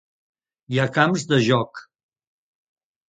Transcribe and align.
Hi 0.75 0.79
ha 0.83 0.87
camps 0.95 1.27
de 1.33 1.41
joc. 1.49 1.83